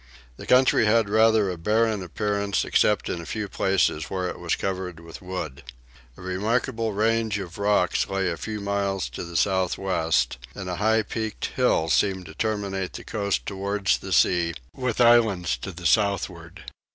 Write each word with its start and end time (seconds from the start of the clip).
The 0.37 0.47
country 0.47 0.85
had 0.87 1.09
rather 1.09 1.47
a 1.51 1.59
barren 1.59 2.01
appearance 2.01 2.65
except 2.65 3.07
in 3.07 3.21
a 3.21 3.25
few 3.27 3.47
places 3.47 4.05
where 4.05 4.27
it 4.29 4.39
was 4.39 4.55
covered 4.55 4.99
with 4.99 5.21
wood. 5.21 5.61
A 6.17 6.23
remarkable 6.23 6.91
range 6.91 7.37
of 7.37 7.59
rocks 7.59 8.07
lay 8.09 8.27
a 8.31 8.35
few 8.35 8.59
miles 8.61 9.07
to 9.09 9.23
the 9.23 9.37
south 9.37 9.77
west, 9.77 10.39
and 10.55 10.67
a 10.67 10.77
high 10.77 11.03
peaked 11.03 11.45
hill 11.55 11.87
seemed 11.89 12.25
to 12.25 12.33
terminate 12.33 12.93
the 12.93 13.03
coast 13.03 13.45
towards 13.45 13.99
the 13.99 14.11
sea, 14.11 14.55
with 14.73 14.99
islands 14.99 15.55
to 15.57 15.71
the 15.71 15.85
southward. 15.85 16.63